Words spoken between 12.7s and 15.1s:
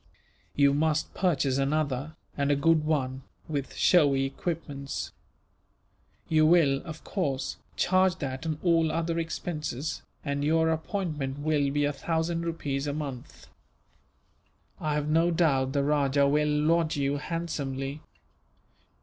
a month. I have